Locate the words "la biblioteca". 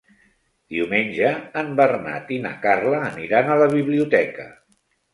3.65-4.53